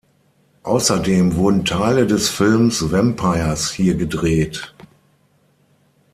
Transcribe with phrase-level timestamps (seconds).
[0.63, 4.73] Außerdem wurden Teile des Films Vampires hier gedreht.